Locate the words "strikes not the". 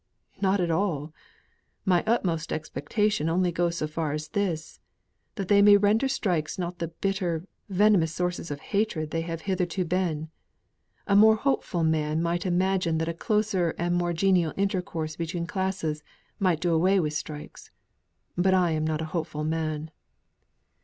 6.07-6.87